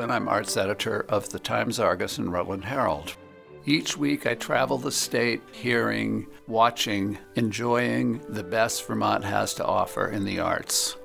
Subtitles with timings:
[0.00, 3.16] And I'm arts editor of the Times Argus and Rutland Herald.
[3.64, 10.08] Each week, I travel the state hearing, watching, enjoying the best Vermont has to offer
[10.08, 10.96] in the arts.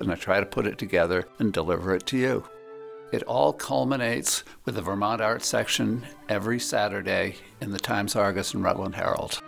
[0.00, 2.44] And I try to put it together and deliver it to you.
[3.12, 8.64] It all culminates with the Vermont Arts section every Saturday in the Times Argus and
[8.64, 9.42] Rutland Herald.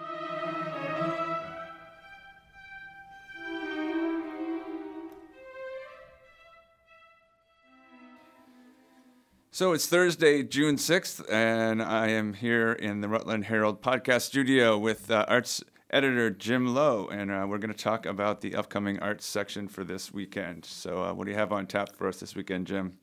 [9.63, 14.77] So it's Thursday, June 6th, and I am here in the Rutland Herald podcast studio
[14.77, 18.99] with uh, arts editor Jim Lowe, and uh, we're going to talk about the upcoming
[18.99, 20.65] arts section for this weekend.
[20.65, 22.99] So, uh, what do you have on tap for us this weekend, Jim?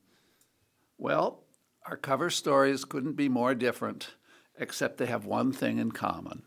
[0.98, 1.44] Well,
[1.86, 4.16] our cover stories couldn't be more different,
[4.58, 6.42] except they have one thing in common.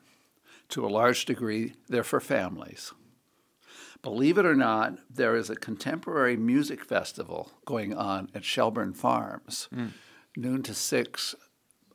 [0.69, 2.93] To a large degree, they're for families.
[4.03, 9.69] Believe it or not, there is a contemporary music festival going on at Shelburne Farms,
[9.73, 9.91] mm.
[10.35, 11.35] noon to 6,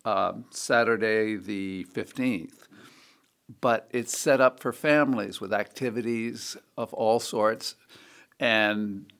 [0.06, 2.66] um, Saturday the 15th.
[3.60, 7.74] But it's set up for families with activities of all sorts.
[8.40, 9.12] And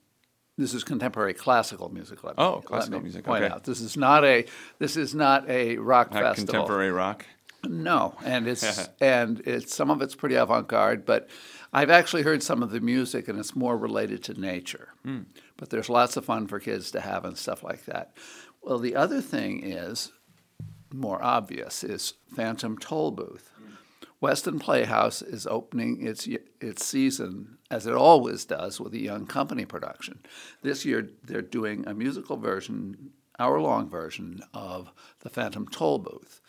[0.57, 2.25] this is contemporary classical music.
[2.25, 3.25] Let me, oh, classical music.
[3.25, 3.55] Point okay.
[3.55, 4.45] out this is not a
[4.79, 6.53] this is not a rock not festival.
[6.53, 7.27] Contemporary rock.
[7.69, 11.29] No, and it's and it's some of it's pretty avant garde, but
[11.73, 14.89] I've actually heard some of the music, and it's more related to nature.
[15.07, 15.27] Mm.
[15.57, 18.17] But there's lots of fun for kids to have and stuff like that.
[18.63, 20.13] Well, the other thing is
[20.93, 23.51] more obvious is Phantom Toll Booth.
[23.61, 23.77] Mm.
[24.21, 26.27] Weston Playhouse is opening its
[26.61, 30.21] its season as it always does with a young company production.
[30.63, 36.41] This year they're doing a musical version, hour long version of the Phantom Toll Booth.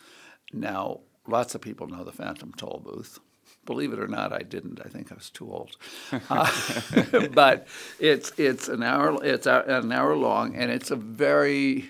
[0.52, 1.00] Now,
[1.30, 3.18] lots of people know the Phantom Toll Booth
[3.64, 4.80] believe it or not, I didn't.
[4.84, 5.76] I think I was too old.
[6.28, 7.66] Uh, but
[7.98, 11.88] it's it's an hour it's an hour long, and it's a very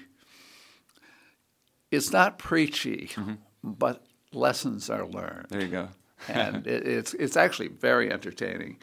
[1.91, 3.35] it's not preachy, mm-hmm.
[3.63, 5.47] but lessons are learned.
[5.49, 5.89] There you go.
[6.29, 8.79] and it, it's it's actually very entertaining,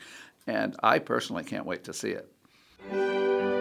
[0.48, 3.57] and I personally can't wait to see it.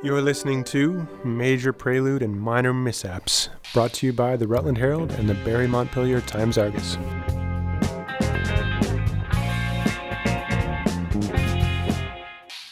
[0.00, 5.10] You're listening to Major Prelude and Minor Mishaps, brought to you by the Rutland Herald
[5.10, 6.96] and the Barre Montpelier Times Argus.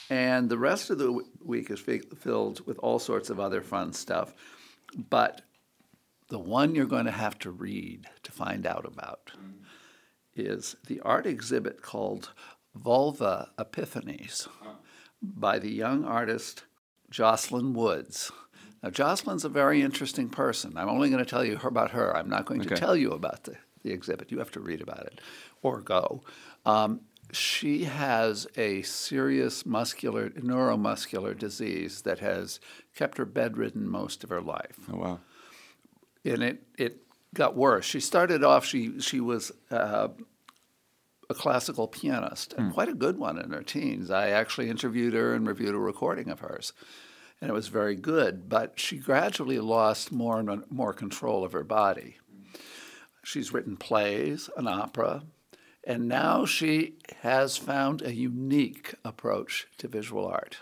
[0.09, 4.33] And the rest of the week is filled with all sorts of other fun stuff.
[5.11, 5.43] But
[6.29, 9.33] the one you're going to have to read to find out about
[10.37, 12.31] is the art exhibit called
[12.77, 14.47] Vulva Epiphanies
[15.21, 16.63] by the young artist
[17.17, 18.31] Jocelyn Woods.
[18.83, 20.75] Now, Jocelyn's a very interesting person.
[20.77, 22.15] I'm only going to tell you about her.
[22.15, 22.75] I'm not going okay.
[22.75, 24.31] to tell you about the, the exhibit.
[24.31, 25.23] You have to read about it
[25.63, 26.23] or go.
[26.67, 27.01] Um,
[27.33, 32.61] she has a serious muscular, neuromuscular disease that has
[32.95, 34.79] kept her bedridden most of her life.
[34.93, 35.21] Oh, wow.
[36.23, 36.99] And it, it
[37.33, 37.87] got worse.
[37.87, 40.09] She started off, she, she was uh,
[41.31, 42.75] a classical pianist, and mm.
[42.75, 44.11] quite a good one in her teens.
[44.11, 46.75] I actually interviewed her and reviewed a recording of hers,
[47.41, 48.49] and it was very good.
[48.49, 52.19] But she gradually lost more and more control of her body.
[53.25, 55.25] She's written plays, an opera,
[55.85, 60.59] and now she has found a unique approach to visual art.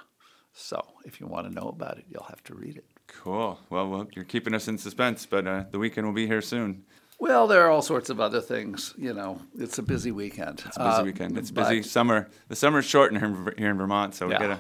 [0.52, 2.84] So, if you want to know about it, you'll have to read it.
[3.06, 3.58] Cool.
[3.70, 6.84] Well, well you're keeping us in suspense, but uh, the weekend will be here soon.
[7.18, 8.94] Well, there are all sorts of other things.
[8.96, 10.62] You know, it's a busy weekend.
[10.66, 11.38] It's a busy uh, weekend.
[11.38, 12.28] It's busy summer.
[12.48, 14.58] The summer's short in here, here in Vermont, so we gotta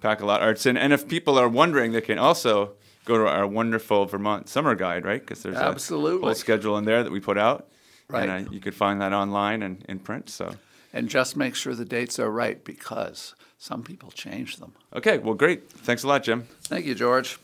[0.00, 0.76] pack a lot of arts in.
[0.76, 2.72] And if people are wondering, they can also
[3.04, 5.20] go to our wonderful Vermont summer guide, right?
[5.20, 6.22] Because there's Absolutely.
[6.22, 7.68] a whole schedule in there that we put out.
[8.08, 8.28] Right.
[8.28, 10.30] And uh, you could find that online and in print.
[10.30, 10.54] So.
[10.92, 14.72] And just make sure the dates are right because some people change them.
[14.94, 15.18] Okay.
[15.18, 15.70] Well, great.
[15.70, 16.48] Thanks a lot, Jim.
[16.62, 17.38] Thank you, George.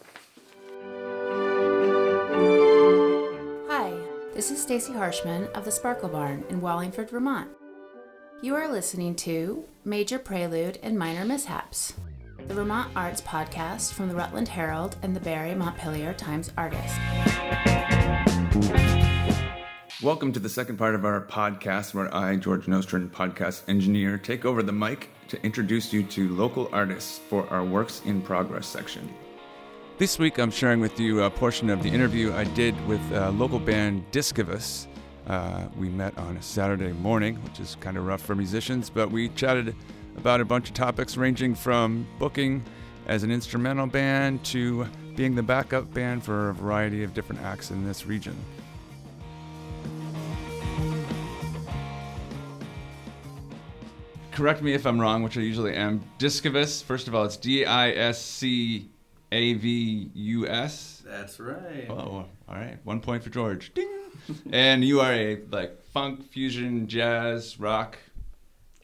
[3.69, 3.93] Hi,
[4.35, 7.51] this is Stacy Harshman of the Sparkle Barn in Wallingford, Vermont.
[8.43, 11.95] You are listening to Major Prelude and Minor Mishaps,
[12.49, 16.93] the Vermont Arts podcast from the Rutland Herald and the Barre Montpelier Times Argus.
[20.01, 24.45] Welcome to the second part of our podcast where I, George Nostrin, podcast engineer, take
[24.45, 29.13] over the mic to introduce you to local artists for our Works in Progress section.
[29.99, 33.31] This week, I'm sharing with you a portion of the interview I did with a
[33.31, 34.87] local band Discavus.
[35.27, 39.11] Uh, we met on a Saturday morning, which is kind of rough for musicians, but
[39.11, 39.75] we chatted
[40.17, 42.65] about a bunch of topics ranging from booking
[43.07, 47.71] as an instrumental band to being the backup band for a variety of different acts
[47.71, 48.37] in this region.
[54.37, 56.05] correct me if I'm wrong, which I usually am.
[56.19, 56.83] Discavus.
[56.83, 58.91] First of all, it's D I S C
[59.33, 61.03] A V U S.
[61.07, 61.87] That's right.
[61.89, 62.79] Oh, all right.
[62.85, 63.73] One point for George.
[63.75, 63.91] Ding.
[64.53, 67.99] and you are a like funk, fusion, jazz, rock,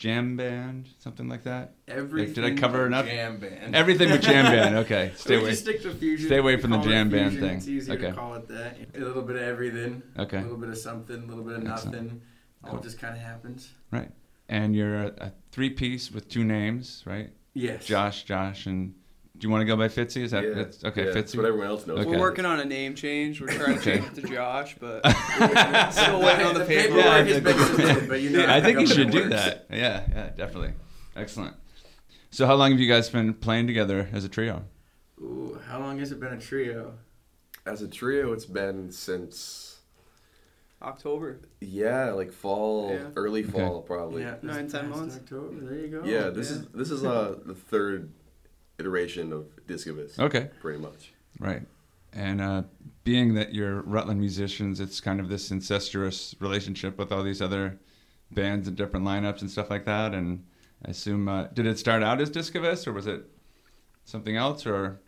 [0.02, 1.75] jam band, something like that.
[1.87, 2.34] Everything.
[2.34, 3.06] did I cover enough?
[3.06, 3.76] Jam band.
[3.76, 4.75] Everything with jam band.
[4.78, 5.54] Okay, stay away.
[5.54, 6.26] stick to fusion.
[6.26, 7.58] stay away from the jam band thing.
[7.58, 8.08] It's easier Okay.
[8.08, 8.76] to call it that.
[8.96, 10.02] A little bit of everything.
[10.19, 10.38] Okay.
[10.38, 11.22] A little bit of something.
[11.22, 11.94] A little bit of Excellent.
[12.02, 12.22] nothing.
[12.64, 12.81] All Cool.
[12.81, 13.70] just kind of happens.
[13.93, 14.10] Right.
[14.49, 17.31] And you're a, a three piece with two names, right?
[17.54, 17.87] Yes.
[17.87, 18.94] Josh, Josh, and
[19.38, 20.23] do you want to go by Fitzy?
[20.23, 20.55] Is that Yeah.
[20.55, 21.05] that's, okay?
[21.06, 21.14] Yeah, Fitzy.
[21.14, 22.00] That's what everyone else knows.
[22.00, 22.11] Okay.
[22.11, 23.40] We're working on a name change.
[23.40, 25.00] We're trying to change it to Josh, but
[25.93, 27.05] still waiting on the paperwork.
[27.05, 29.31] Yeah, paperwork is but you know I think you should do works.
[29.31, 29.67] that.
[29.70, 30.73] Yeah, yeah, definitely.
[31.17, 31.56] Excellent.
[32.31, 34.64] So, how long have you guys been playing together as a trio?
[35.20, 36.94] Ooh, how long has it been a trio?
[37.67, 39.81] As a trio, it's been since
[40.81, 41.40] October.
[41.61, 43.08] yeah, like fall, Yeah.
[43.17, 43.52] early Okay.
[43.52, 44.23] fall probably.
[44.23, 45.17] Yeah, Nine, this months.
[45.17, 45.61] October.
[45.61, 46.05] There you go.
[46.05, 46.56] Yeah, this yeah.
[46.56, 48.11] is this is uh the third
[48.87, 50.19] iteration of Discavus.
[50.19, 51.12] Okay, Pretty much.
[51.38, 51.62] right.
[52.14, 52.62] And uh,
[53.05, 57.79] being that you're Rutland musicians, it's kind of this incestuous relationship with all these other
[58.31, 60.12] bands and different lineups and stuff like that.
[60.12, 60.44] And
[60.84, 63.25] I assume, uh, did it start out as Discavus or was it
[64.05, 64.67] something else?
[64.67, 64.99] Or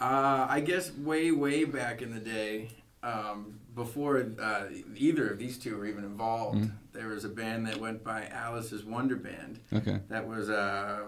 [0.00, 2.70] Uh, I guess way, way back in the day,
[3.04, 4.64] um, before uh,
[4.96, 6.70] either of these two were even involved, Mhm.
[6.92, 9.60] there was a band that went by Alice's Wonder Band.
[9.72, 11.04] okay, That was uh,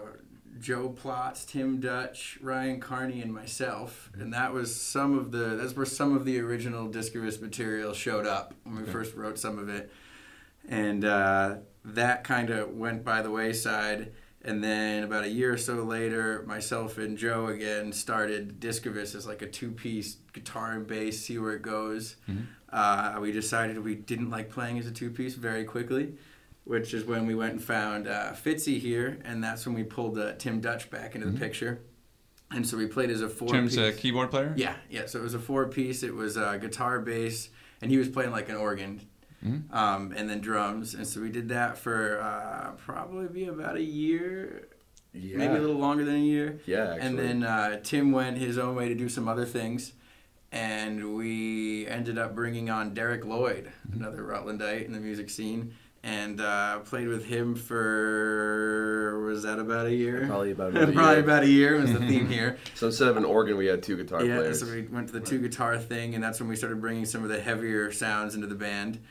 [0.59, 5.55] Joe Plotz, Tim Dutch, Ryan Carney, and myself, and that was some of the.
[5.57, 8.91] That's where some of the original Discavus material showed up when we Okay.
[8.91, 9.91] first wrote some of it,
[10.67, 14.13] and uh, that kind of went by the wayside.
[14.47, 19.25] And then about a year or so later, myself and Joe again started Discavus as
[19.25, 22.15] like a two-piece guitar and bass, see where it goes.
[22.29, 22.45] Mhm.
[22.69, 26.13] Uh, we decided we didn't like playing as a two-piece very quickly
[26.65, 30.17] which is when we went and found uh, Fitzy here, and that's when we pulled
[30.17, 31.79] uh, Tim Dutch back into the picture.
[32.51, 33.47] And so we played as a four.
[33.49, 33.99] Tim's a piece.
[34.01, 34.53] keyboard player.
[34.55, 35.05] Yeah, yeah.
[35.07, 36.03] So it was a four piece.
[36.03, 37.49] It was uh, guitar, bass,
[37.81, 39.01] and he was playing like an organ,
[39.45, 39.71] Mhm.
[39.73, 40.93] um, and then drums.
[40.95, 44.67] And so we did that for uh, probably be about a year,
[45.13, 45.37] Yeah.
[45.37, 46.59] maybe a little longer than a year.
[46.65, 47.01] Yeah, actually.
[47.01, 49.93] And then uh, Tim went his own way to do some other things.
[50.51, 55.73] And we ended up bringing on Derek Lloyd, another Rutlandite in the music scene,
[56.05, 60.27] and uh, played with him for, was that about a year?
[60.27, 61.23] Probably about another Probably year.
[61.23, 62.59] about a year was the theme here.
[62.75, 64.59] So instead of an organ, we had two guitar yeah, players.
[64.59, 67.23] so we went to the two guitar thing, and that's when we started bringing some
[67.23, 69.01] of the heavier sounds into the band.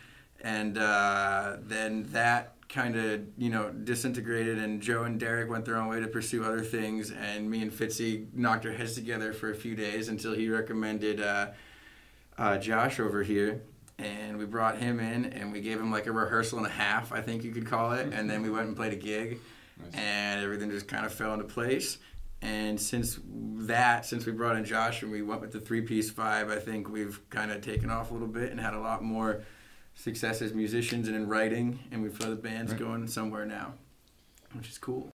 [0.41, 5.77] And uh, then that kind of, you know, disintegrated, and Joe and Derek went their
[5.77, 9.51] own way to pursue other things, and me and Fitzy knocked our heads together for
[9.51, 11.49] a few days until he recommended uh,
[12.39, 13.63] uh, Josh over here.
[13.99, 17.13] And we brought him in, and we gave him like a rehearsal and a half,
[17.13, 18.13] I think you could call it.
[18.13, 19.39] And then we went and played a gig,
[19.93, 21.99] and everything just kind of fell into place.
[22.43, 26.11] And since that, since we brought in Josh and we went with the three piece
[26.11, 29.03] five, I think we've kind of taken off a little bit and had a lot
[29.03, 29.43] more
[29.95, 31.79] success as musicians and in writing.
[31.91, 32.81] And we've got the band's Right.
[32.81, 33.75] going somewhere now,
[34.53, 35.11] which is cool.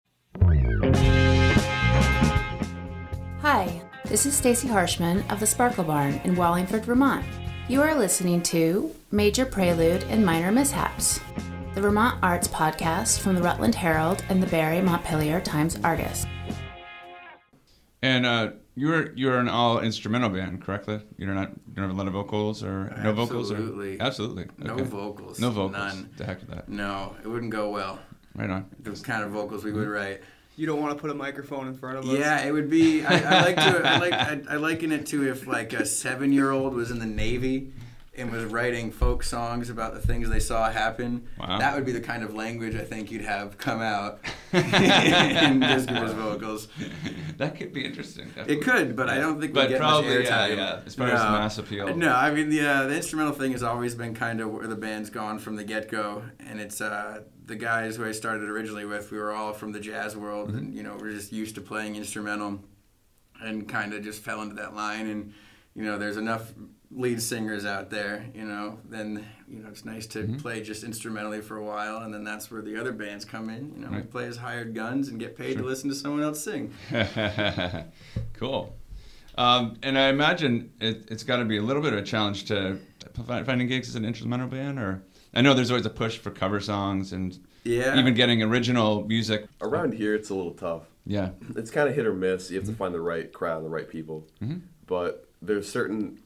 [3.42, 7.24] Hi, this is Stacy Harshman of the Sparkle Barn in Wallingford, Vermont.
[7.68, 11.20] You are listening to Major Prelude and Minor Mishaps,
[11.74, 16.26] the Vermont Arts podcast from the Rutland Herald and the Barre Montpelier Times Argus.
[18.02, 21.00] And uh, you're you're an all instrumental band, correctly?
[21.18, 24.00] You're not you don't have a lot of vocals or no vocals or Absolutely.
[24.00, 24.84] absolutely No Okay.
[24.84, 25.40] vocals.
[25.40, 25.72] No vocals.
[25.94, 26.10] None.
[26.16, 26.68] The heck with that.
[26.68, 27.98] No, it wouldn't go well.
[28.34, 28.66] Right on.
[28.80, 30.22] The kind of vocals we would write.
[30.58, 32.18] You don't want to put a microphone in front of us.
[32.18, 33.04] Yeah, it would be.
[33.04, 33.88] I, I like to.
[33.88, 34.12] I like.
[34.12, 37.72] I, I liken it to if like a seven-year-old was in the Navy
[38.16, 41.28] and was writing folk songs about the things they saw happen.
[41.38, 41.58] Wow.
[41.60, 44.18] That would be the kind of language I think you'd have come out
[44.52, 46.66] in Discavus vocals.
[47.36, 48.24] that could be interesting.
[48.26, 48.56] It definitely.
[48.64, 50.56] could, but I don't think But we get probably, much yeah, airtime.
[50.56, 51.96] yeah, as far as mass appeal.
[51.96, 54.74] No, I mean the uh, the instrumental thing has always been kind of where the
[54.74, 58.84] band's gone from the get go, and it's uh, the guys who I started originally
[58.84, 59.10] with.
[59.10, 60.58] We were all from the jazz world, Mm-hmm.
[60.58, 62.60] and you know we're just used to playing instrumental,
[63.42, 65.08] and kind of just fell into that line.
[65.08, 65.32] And
[65.74, 66.52] you know, there's enough
[66.90, 68.26] lead singers out there.
[68.34, 70.36] You know, then you know it's nice to Mm-hmm.
[70.38, 73.72] play just instrumentally for a while, and then that's where the other bands come in.
[73.74, 76.42] You know, we play as hired guns and get paid to listen to someone else
[76.44, 76.72] sing.
[78.34, 78.76] cool.
[79.36, 82.46] Um, and I imagine it, it's got to be a little bit of a challenge
[82.46, 82.78] to
[83.24, 85.02] finding gigs as an instrumental band, or
[85.38, 87.96] I know there's always a push for cover songs and Yeah.
[87.96, 89.46] even getting original music.
[89.60, 90.82] Around here, it's a little tough.
[91.06, 91.30] Yeah.
[91.54, 92.50] It's kind of hit or miss.
[92.50, 94.26] You have to find the right crowd the right people.
[94.42, 94.62] Mhm.
[94.88, 96.18] But there's certain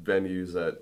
[0.00, 0.78] venues that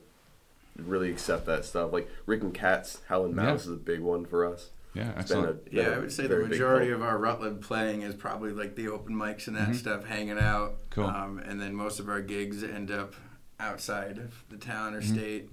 [0.76, 1.90] really accept that stuff.
[1.90, 3.44] Like Rick and Kat's, Howlin' Yeah.
[3.44, 4.68] Mouse is a big one for us.
[4.92, 7.62] Yeah, It's been a- been Yeah, a I would say the majority of our Rutland
[7.62, 10.74] playing is probably like the open mics and that stuff, hanging out.
[10.90, 11.04] Cool.
[11.06, 13.14] Um, and then most of our gigs end up
[13.58, 15.48] outside of the town or state.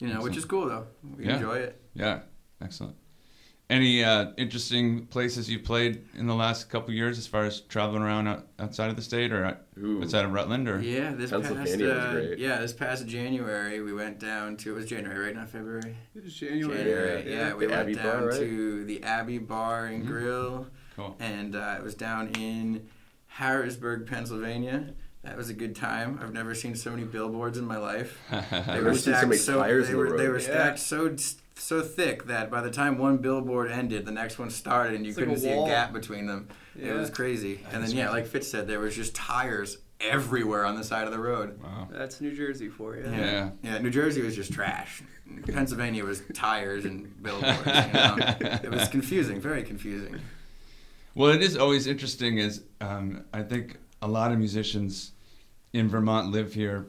[0.00, 0.86] You know, which is cool though.
[1.16, 1.34] We Yeah.
[1.34, 1.80] enjoy it.
[1.94, 2.20] Yeah,
[2.62, 2.96] excellent.
[3.70, 8.00] Any uh, interesting places you've played in the last couple years as far as traveling
[8.02, 10.02] around out, outside of the state or Ooh.
[10.02, 10.66] outside of Rutland?
[10.70, 12.38] Or Yeah, this past Pennsylvania was uh, great.
[12.38, 15.34] yeah, this past January we went down to it was January, right?
[15.36, 15.94] Not February.
[16.14, 16.78] It was January.
[16.78, 17.30] January.
[17.30, 18.38] Yeah, we went Abbey down Bar, right?
[18.38, 20.06] to the Abbey Bar and Mhm.
[20.06, 21.16] Grill, Cool.
[21.20, 22.86] and uh, it was down in
[23.26, 24.94] Harrisburg, Pennsylvania.
[25.28, 26.18] That was a good time.
[26.22, 28.18] I've never seen so many billboards in my life.
[28.30, 28.36] They
[28.80, 30.32] were never seen so stacked so they in the were they road.
[30.46, 30.74] were Yeah.
[30.76, 31.14] so
[31.54, 35.10] so thick that by the time one billboard ended, the next one started, and you
[35.10, 36.48] It's couldn't a see a gap between them.
[36.80, 37.60] It was crazy.
[37.72, 41.12] And then yeah, like Fitz said, there was just tires everywhere on the side of
[41.12, 41.60] the road.
[41.62, 41.88] Wow.
[41.90, 43.02] That's New Jersey for you.
[43.10, 43.50] Yeah.
[43.62, 45.02] Yeah, New Jersey was just trash.
[45.46, 47.66] Pennsylvania was tires and billboards.
[47.66, 48.16] You know?
[48.62, 50.20] It was confusing, very confusing.
[51.14, 52.38] Well, it is always interesting.
[52.38, 55.10] Is um, I think a lot of musicians
[55.72, 56.86] in Vermont live here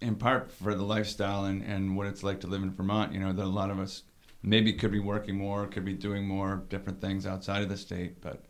[0.00, 3.12] in part for the lifestyle and, and what it's like to live in Vermont.
[3.12, 4.02] You know, that a lot of us
[4.42, 8.20] maybe could be working more, could be doing more different things outside of the state.
[8.20, 8.42] But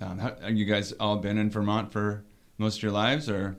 [0.00, 2.24] um, how, have you guys all been in Vermont for
[2.58, 3.56] most of your lives, or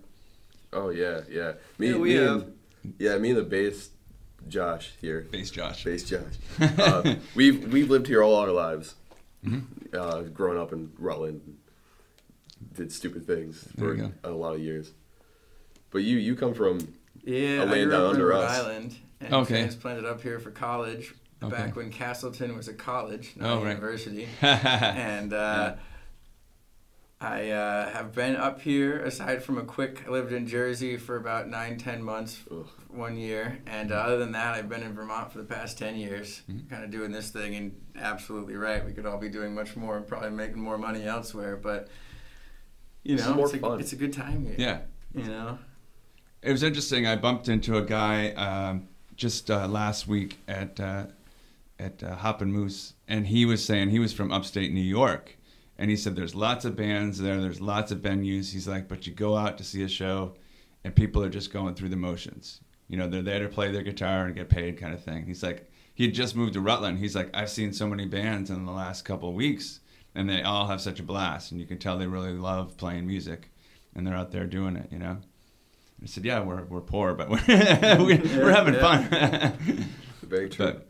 [0.73, 1.53] Oh yeah, yeah.
[1.77, 2.41] Me, Yeah, we me have.
[2.83, 3.89] And, yeah, me and the bass,
[4.47, 5.83] Josh here, bass Josh?
[5.83, 6.33] bass Josh.
[6.59, 8.95] Uh, we've we've lived here all our lives.
[9.45, 9.63] Mhm.
[9.93, 11.57] Uh, growing up in Rutland,
[12.73, 14.91] did stupid things There for a lot of years.
[15.91, 16.79] But you you come from
[17.23, 18.59] Yeah, A I land grew down up in under Rhode us.
[18.59, 19.59] Island and Okay.
[19.59, 21.13] transplanted up here for college.
[21.43, 21.55] Okay.
[21.55, 23.69] Back when Castleton was a college, not Oh, a right.
[23.71, 24.27] university.
[24.41, 25.75] and uh,
[27.19, 30.03] I uh, have been up here aside from a quick.
[30.07, 32.67] I lived in Jersey for about nine, ten months, Ugh.
[32.89, 35.95] one year, and uh, other than that, I've been in Vermont for the past ten
[35.97, 36.67] years, Mhm.
[36.69, 37.55] kind of doing this thing.
[37.55, 41.03] And absolutely right, we could all be doing much more and probably making more money
[41.03, 41.89] elsewhere, but
[43.03, 44.55] you It's know, it's a, it's a good time here.
[44.57, 44.79] yeah.
[45.13, 45.59] you know.
[46.41, 47.05] It was interesting.
[47.05, 51.05] I bumped into a guy um, just uh, last week at uh,
[51.77, 55.37] at uh, Hop'n Moose, and he was saying he was from upstate New York,
[55.77, 58.51] and he said there's lots of bands there, there's lots of venues.
[58.51, 60.33] He's like, but you go out to see a show,
[60.83, 62.61] and people are just going through the motions.
[62.87, 65.25] You know, they're there to play their guitar and get paid, kind of thing.
[65.25, 66.97] He's like, he had just moved to Rutland.
[66.97, 69.79] He's like, I've seen so many bands in the last couple of weeks,
[70.15, 73.05] and they all have such a blast, and you can tell they really love playing
[73.05, 73.51] music,
[73.93, 74.87] and they're out there doing it.
[74.91, 75.17] You know.
[76.01, 79.07] I said, "Yeah, we're we're poor, but we're we're, we're having fun."
[80.23, 80.65] very true.
[80.65, 80.87] but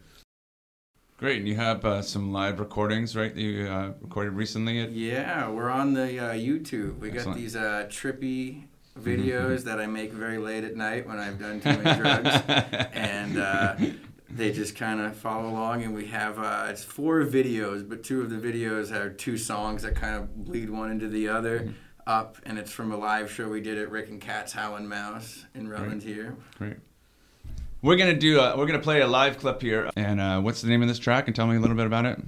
[1.17, 3.33] great, and you have uh, some live recordings, right?
[3.33, 4.79] That you uh, recorded recently.
[4.79, 6.99] At, Yeah, we're on the uh, YouTube.
[6.99, 8.63] We got these uh, trippy
[8.99, 12.29] videos that I make very late at night when I've done too many drugs,
[12.93, 13.75] and uh,
[14.29, 15.83] they just kind of follow along.
[15.83, 19.83] And we have uh, it's four videos, but two of the videos are two songs
[19.83, 21.73] that kind of bleed one into the other.
[22.07, 25.45] Up, and it's from a live show we did at Rick and Kat's Howlin' Mouse
[25.53, 26.35] in Rutland here.
[26.57, 26.77] Great.
[27.81, 28.39] We're gonna do.
[28.39, 29.89] A, we're gonna play a live clip here.
[29.95, 31.27] And uh, what's the name of this track?
[31.27, 32.19] And tell me a little bit about it.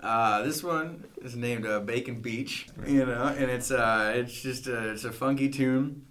[0.00, 4.68] Uh, this one is named uh, Bacon Beach, you know, and it's uh, it's just
[4.68, 6.06] a, it's a funky tune.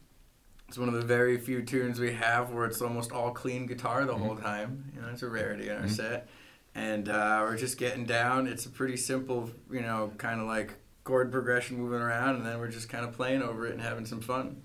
[0.67, 4.03] It's one of the very few tunes we have where it's almost all clean guitar
[4.05, 4.91] the whole time.
[4.95, 6.27] You know, it's a rarity in our set,
[6.73, 8.47] and uh, we're just getting down.
[8.47, 10.73] It's a pretty simple, you know, kind of like
[11.05, 14.05] chord progression moving around, and then we're just kind of playing over it and having
[14.05, 14.61] some fun.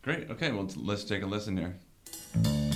[0.00, 0.30] Great.
[0.30, 0.50] Okay.
[0.50, 2.67] Well, let's take a listen here.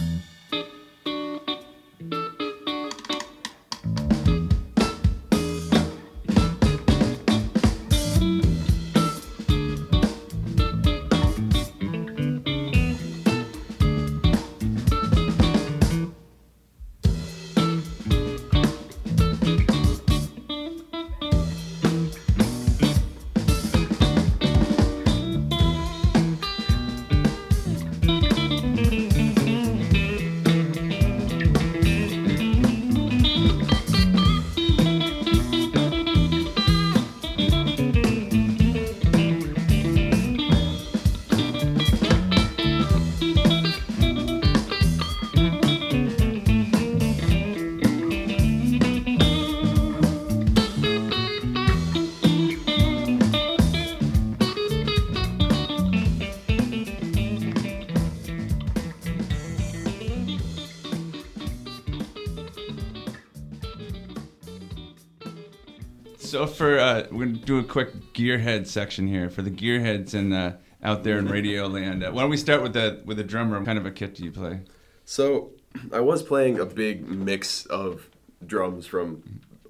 [66.32, 70.32] So for uh, we're gonna do a quick gearhead section here for the gearheads and
[70.32, 72.02] uh, out there in radio land.
[72.02, 73.58] Uh, why don't we start with the with the drummer?
[73.58, 74.60] What kind of a kit do you play?
[75.04, 75.50] So
[75.92, 78.08] I was playing a big mix of
[78.46, 79.22] drums from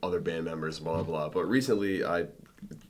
[0.04, 1.02] other band members, blah blah.
[1.02, 1.28] Blah.
[1.30, 2.26] But recently, I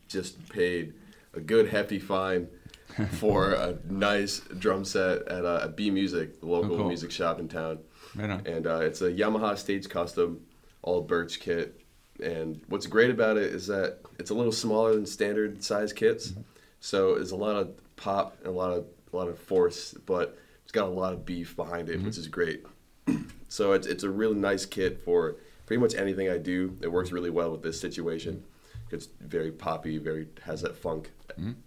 [0.06, 0.92] just paid
[1.32, 2.48] a good hefty fine
[3.12, 6.88] for a nice drum set at uh, B Music, the local Oh, cool.
[6.88, 7.78] music shop in town.
[8.14, 8.46] Right on.
[8.46, 10.42] And uh, it's a Yamaha Stage Custom,
[10.82, 11.78] all birch kit.
[12.22, 16.32] And what's great about it is that it's a little smaller than standard size kits,
[16.80, 20.38] so there's a lot of pop and a lot of a lot of force, but
[20.62, 22.64] it's got a lot of beef behind it, which is great.
[23.48, 25.36] so it's it's a really nice kit for
[25.66, 26.76] pretty much anything I do.
[26.80, 28.44] It works really well with this situation.
[28.90, 31.10] It's very poppy, very has that funk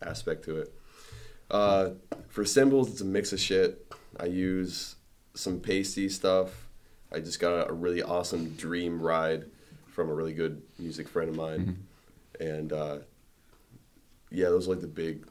[0.02, 0.74] aspect to it.
[1.50, 1.92] Uh,
[2.28, 3.94] for cymbals, it's a mix of shit.
[4.20, 4.96] I use
[5.34, 6.68] some pasty stuff.
[7.12, 9.46] I just got a really awesome dream ride
[9.96, 11.78] from a really good music friend of mine,
[12.42, 12.98] and uh,
[14.30, 15.26] yeah, those are like the big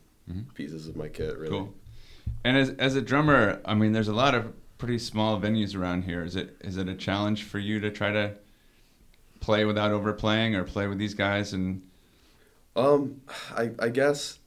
[0.54, 1.36] pieces of my kit.
[1.36, 1.74] Really, Cool.
[2.44, 6.04] And as as a drummer, I mean, there's a lot of pretty small venues around
[6.04, 6.24] here.
[6.24, 8.32] Is it is it a challenge for you to try to
[9.40, 11.82] play without overplaying or play with these guys and
[12.74, 13.20] Um,
[13.54, 14.38] I, I guess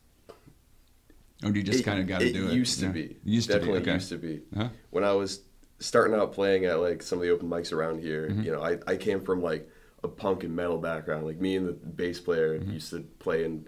[1.44, 2.54] or do you just kind of got to do it?
[2.56, 2.92] used to Yeah.
[2.92, 3.18] be.
[3.24, 3.92] Used Definitely to be.
[3.92, 3.94] Okay.
[3.94, 4.42] used to be.
[4.56, 4.70] Huh?
[4.90, 5.42] When I was
[5.80, 8.42] starting out playing at like some of the open mics around here, Mm-hmm.
[8.42, 9.70] you know, I, I came from like
[10.04, 11.26] a punk and metal background.
[11.26, 12.72] Like me and the bass player Mm-hmm.
[12.72, 13.68] used to play in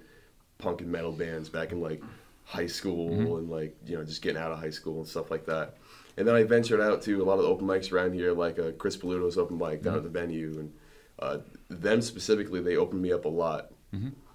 [0.57, 2.01] punk and metal bands back in like
[2.45, 3.35] high school Mm-hmm.
[3.35, 5.77] and like you know just getting out of high school and stuff like that.
[6.17, 8.59] And then I ventured out to a lot of the open mics around here, like
[8.59, 10.73] uh, Chris Paluto's open mic down at the venue, and
[11.19, 11.37] uh,
[11.69, 13.71] them specifically, they opened me up a lot.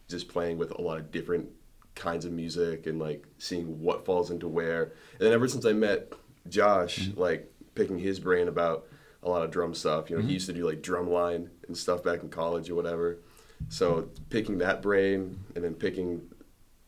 [0.09, 1.49] Just playing with a lot of different
[1.95, 4.85] kinds of music and like seeing what falls into where.
[5.13, 6.13] And then ever since I met
[6.49, 8.87] Josh, like picking his brain about
[9.25, 10.11] a lot of drum stuff.
[10.11, 13.19] You know, he used to do like drumline and stuff back in college or whatever.
[13.69, 16.23] So picking that brain and then picking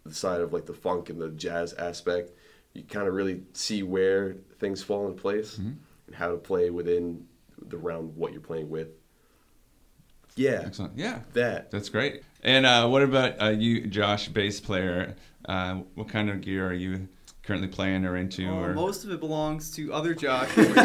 [0.05, 2.33] the side of like the funk and the jazz aspect,
[2.75, 5.79] you kind of really see where things fall in place and
[6.13, 7.27] how to play within
[7.69, 8.89] the realm of what you're playing with.
[10.37, 10.99] Yeah, Excellent.
[10.99, 11.21] Yeah.
[11.33, 11.71] that.
[11.71, 12.23] That's great.
[12.43, 15.17] And uh, what about uh, you, Josh, bass player?
[15.47, 17.09] Uh, what kind of gear are you
[17.47, 18.49] currently playing or into?
[18.49, 20.49] Uh, or most of it belongs to other Josh.
[20.57, 20.77] That's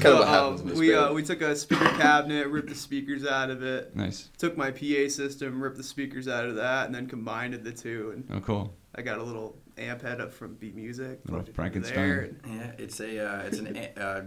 [0.00, 2.68] kind of what Um, happens in this we uh, we took a speaker cabinet, ripped
[2.68, 3.94] the speakers out of it.
[3.96, 4.28] nice.
[4.38, 8.12] Took my PA system, ripped the speakers out of that, and then combined the two.
[8.14, 8.74] And Oh, cool.
[8.94, 11.20] I got a little amp head up from Beat Music.
[11.26, 12.40] Little plugged it into Frankenstein.
[12.48, 14.22] Yeah, it's a uh, it's an a- uh,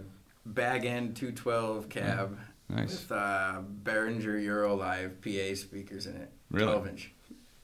[0.46, 2.90] bag end 212 cab Nice.
[2.92, 6.30] with uh, Behringer Eurolive PA speakers in it.
[6.50, 6.66] Really?
[6.72, 7.12] 12 inch.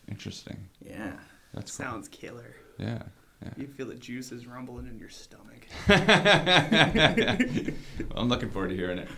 [0.09, 0.69] Interesting.
[0.85, 1.13] Yeah.
[1.55, 1.87] That's cool.
[1.87, 2.57] Sounds killer.
[2.79, 3.03] Yeah.
[3.43, 3.51] Yeah.
[3.59, 5.67] You feel the juices rumbling in your stomach.
[5.89, 5.99] well,
[8.17, 9.09] I'm looking forward to hearing it.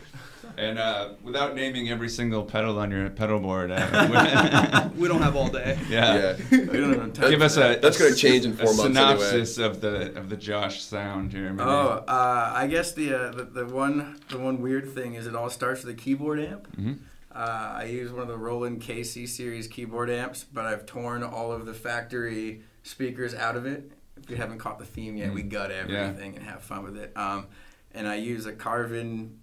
[0.57, 5.37] And uh, without naming every single pedal on your pedal board, uh, We don't have
[5.37, 5.79] all day.
[5.89, 6.37] yeah.
[6.51, 8.85] yeah, We don't have time Give us a That's gonna change in a four months
[8.99, 9.19] anyway.
[9.19, 11.53] synopsis of the of the Josh sound here.
[11.53, 11.69] Maybe.
[11.69, 15.37] Oh, uh, I guess the, uh, the the one the one weird thing is it
[15.37, 16.67] all starts with a keyboard amp.
[16.77, 16.99] Mhm.
[17.35, 21.53] Uh, I use one of the Roland KC series keyboard amps, but I've torn all
[21.53, 23.93] of the factory speakers out of it.
[24.17, 27.17] If you haven't caught the theme yet, we gut everything and have fun with it.
[27.17, 27.47] Um,
[27.93, 29.39] and I use a Carvin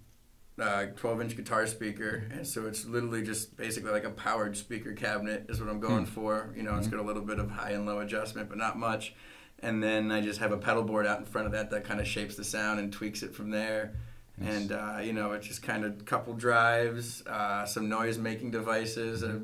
[0.60, 4.92] uh, 12 inch guitar speaker, and so it's literally just basically like a powered speaker
[4.92, 6.52] cabinet is what I'm going for.
[6.56, 9.14] You know, it's got a little bit of high and low adjustment, but not much.
[9.60, 12.00] And then I just have a pedal board out in front of that that kind
[12.00, 13.94] of shapes the sound and tweaks it from there.
[14.40, 19.22] And uh, you know, it's just kind of couple drives, uh, some noise making devices,
[19.22, 19.40] a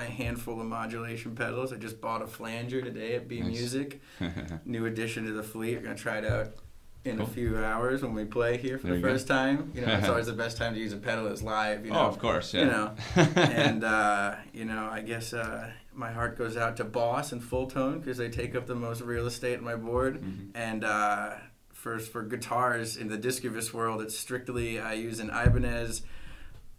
[0.00, 1.72] handful of modulation pedals.
[1.72, 3.48] I just bought a flanger today at B Nice.
[3.48, 4.00] Music,
[4.64, 5.76] new addition to the fleet.
[5.76, 6.48] We're gonna try it out
[7.04, 7.26] in Cool.
[7.26, 9.12] a few hours when we play here for There the you go.
[9.12, 9.72] first time.
[9.74, 11.84] You know, it's always the best time to use a pedal is live.
[11.84, 12.60] You know, Oh, of course, yeah.
[12.60, 12.94] You know,
[13.36, 17.66] and uh, you know, I guess uh, my heart goes out to Boss and Full
[17.68, 20.20] Tone because they take up the most real estate on my board.
[20.22, 20.50] Mm-hmm.
[20.56, 21.34] And uh,
[21.78, 26.02] for for guitars in the Discavus world, it's strictly I use an Ibanez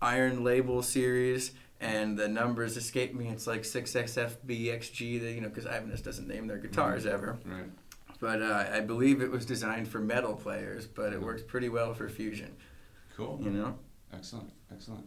[0.02, 1.52] Iron Label series.
[1.82, 3.30] And the numbers escape me.
[3.30, 7.38] It's like 6XFBXG, that, you know, because Ibanez doesn't name their guitars ever.
[7.46, 7.64] right.
[8.20, 11.94] But uh, I believe it was designed for metal players, but it works pretty well
[11.94, 12.54] for fusion.
[13.16, 13.40] Cool.
[13.42, 13.76] You know.
[14.14, 14.52] Excellent.
[14.74, 15.06] Excellent.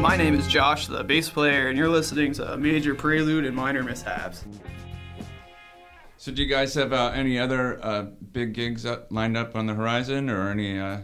[0.00, 3.84] My name is Josh, the bass player, and you're listening to Major Prelude and Minor
[3.84, 4.44] Mishaps.
[6.18, 8.02] So, do you guys have uh, any other uh,
[8.32, 10.98] big gigs up, lined up on the horizon, or any uh,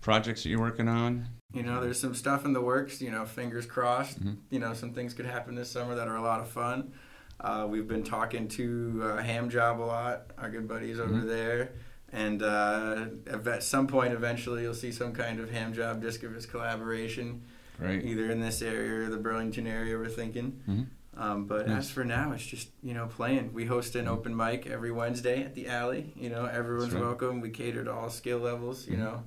[0.00, 1.28] projects that you're working on?
[1.52, 3.00] You know, there's some stuff in the works.
[3.00, 4.18] You know, fingers crossed.
[4.50, 6.92] You know, some things could happen this summer that are a lot of fun.
[7.40, 11.72] Uh, we've been talking to uh, Ham Job a lot, our good buddies over there.
[12.12, 13.06] And uh,
[13.46, 17.42] at some point, eventually, you'll see some kind of Ham Job Discavus collaboration,
[17.78, 18.04] Great.
[18.04, 20.60] either in this area or the Burlington area, we're thinking.
[20.68, 20.86] Mhm.
[21.16, 23.52] Um, but as for now, it's just you know playing.
[23.54, 26.12] We host an open mic every Wednesday at the alley.
[26.16, 27.02] You know, everyone's right.
[27.02, 27.40] welcome.
[27.40, 28.86] We cater to all skill levels.
[28.86, 29.22] You know,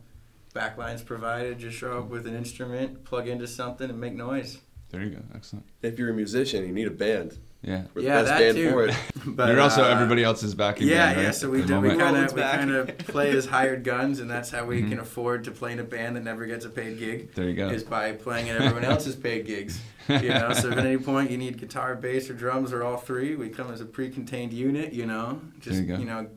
[0.54, 1.58] Backlines provided.
[1.60, 4.60] Just show up with an instrument, plug into something, and make noise.
[4.90, 5.24] There you go.
[5.34, 5.66] Excellent.
[5.82, 7.38] If you're a musician, you need a band.
[7.62, 7.84] Yeah.
[7.94, 8.72] We're the Yeah, best that band too.
[8.72, 8.96] for it.
[9.26, 11.24] But, You're also uh, everybody else's backing Yeah, band, right?
[11.24, 11.32] yeah.
[11.32, 11.80] So we do.
[11.82, 15.00] We kind of we kind of play as hired guns, and that's how we can
[15.00, 17.34] afford to play in a band that never gets a paid gig.
[17.36, 17.68] There you go.
[17.70, 19.80] Is by playing at everyone else's paid gigs.
[20.08, 22.98] You know, so if at any point you need guitar, bass, or drums, or all
[22.98, 24.94] three, we come as a pre-contained unit.
[24.94, 26.22] You know, just There you go.
[26.24, 26.30] know,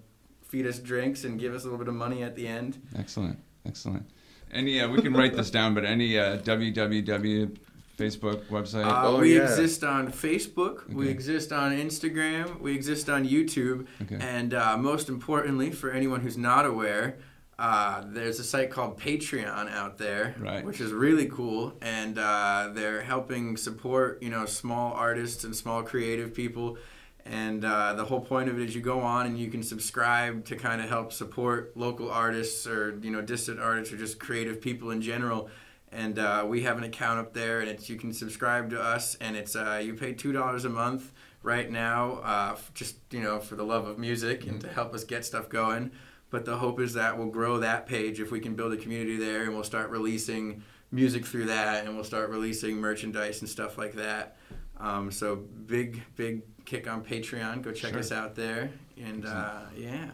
[0.42, 2.82] feed us drinks and give us a little bit of money at the end.
[2.98, 3.38] Excellent.
[3.64, 4.04] Excellent.
[4.52, 7.56] Any, uh, we can write this down, but any uh, www
[7.98, 8.84] Facebook website?
[8.86, 9.42] Uh, Oh, we yeah.
[9.42, 10.86] exist on Facebook.
[10.92, 12.60] We exist on Instagram.
[12.60, 13.86] We exist on YouTube.
[14.02, 14.18] Okay.
[14.20, 17.18] And uh, most importantly, for anyone who's not aware,
[17.58, 20.64] uh, there's a site called Patreon out there, Right.
[20.64, 21.74] which is really cool.
[21.82, 26.78] And uh, they're helping support, you know, small artists and small creative people.
[27.24, 30.44] And uh, the whole point of it is you go on and you can subscribe
[30.46, 34.60] to kind of help support local artists or you know distant artists or just creative
[34.60, 35.48] people in general
[35.92, 39.14] and uh, we have an account up there and it's you can subscribe to us
[39.20, 43.38] and it's uh, you pay two dollars a month right now uh, just you know
[43.40, 45.90] for the love of music and to help us get stuff going.
[46.30, 49.18] But the hope is that we'll grow that page if we can build a community
[49.18, 53.76] there and we'll start releasing music through that and we'll start releasing merchandise and stuff
[53.76, 54.36] like that.
[54.78, 57.60] Um, so big big kick on patreon.
[57.62, 57.98] Go check Sure.
[58.00, 58.70] us out there.
[58.96, 60.10] And uh, yeah.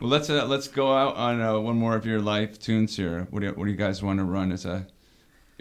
[0.00, 3.26] Well, let's uh, let's go out on uh, one more of your live tunes here.
[3.30, 4.86] What do you, what do you guys want to run as a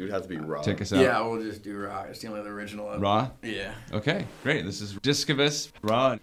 [0.01, 0.63] It would have to be raw.
[0.63, 0.99] take us out?
[0.99, 3.29] yeah we'll just do raw it's the only other original Raw.
[3.43, 4.65] yeah Okay, great.
[4.65, 6.17] This is Discavus Raw.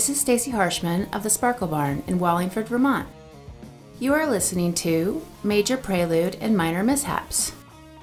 [0.00, 3.06] This is Stacy Harshman of the Sparkle Barn in Wallingford, Vermont.
[3.98, 7.52] You are listening to Major Prelude and Minor Mishaps,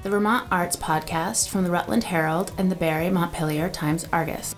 [0.03, 4.53] the Vermont Arts podcast from the Rutland Herald and the Barre Montpelier Times Argus.